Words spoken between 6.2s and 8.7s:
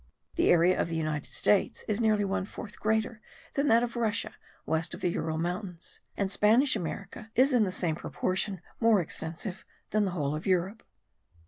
Spanish America is in the same proportion